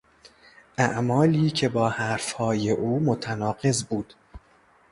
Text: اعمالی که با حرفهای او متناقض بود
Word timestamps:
اعمالی 0.77 1.51
که 1.51 1.69
با 1.69 1.89
حرفهای 1.89 2.71
او 2.71 2.99
متناقض 2.99 3.83
بود 3.83 4.13